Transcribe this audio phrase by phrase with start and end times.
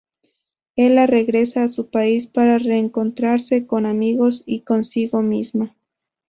[0.77, 5.75] Ela regresa a su país para reencontrarse con amigos y consigo misma.